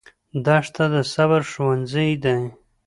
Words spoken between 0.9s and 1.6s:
د صبر